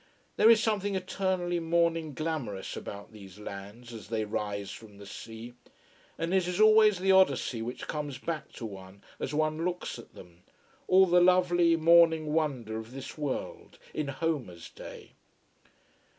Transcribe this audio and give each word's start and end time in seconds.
There 0.35 0.49
is 0.49 0.63
something 0.63 0.95
eternally 0.95 1.59
morning 1.59 2.15
glamourous 2.15 2.75
about 2.75 3.11
these 3.11 3.37
lands 3.37 3.93
as 3.93 4.07
they 4.09 4.25
rise 4.25 4.71
from 4.71 4.97
the 4.97 5.05
sea. 5.05 5.53
And 6.17 6.33
it 6.33 6.47
is 6.47 6.59
always 6.59 6.97
the 6.97 7.11
Odyssey 7.11 7.61
which 7.61 7.87
comes 7.87 8.17
back 8.17 8.51
to 8.53 8.65
one 8.65 9.03
as 9.19 9.31
one 9.35 9.63
looks 9.63 9.99
at 9.99 10.15
them. 10.15 10.41
All 10.87 11.05
the 11.05 11.21
lovely 11.21 11.75
morning 11.75 12.33
wonder 12.33 12.79
of 12.79 12.93
this 12.93 13.15
world, 13.15 13.77
in 13.93 14.07
Homer's 14.07 14.71
day! 14.71 15.11